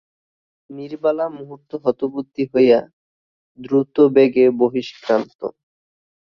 নীরবালা 0.69 1.25
মুহূর্ত 1.37 1.71
হতবুদ্ধি 1.83 2.43
হইয়া, 2.53 2.79
দ্রুতবেগে 3.59 4.45
বহিষ্ক্রান্ত। 4.59 5.39